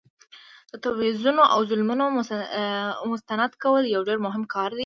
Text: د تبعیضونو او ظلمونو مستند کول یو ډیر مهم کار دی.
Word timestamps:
د 0.71 0.73
تبعیضونو 0.85 1.43
او 1.53 1.59
ظلمونو 1.69 2.05
مستند 3.11 3.51
کول 3.63 3.83
یو 3.95 4.01
ډیر 4.07 4.17
مهم 4.25 4.43
کار 4.53 4.69
دی. 4.77 4.79